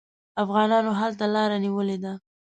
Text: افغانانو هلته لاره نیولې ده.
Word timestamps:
افغانانو 0.43 0.91
هلته 1.01 1.25
لاره 1.35 1.57
نیولې 1.65 1.97
ده. 2.03 2.13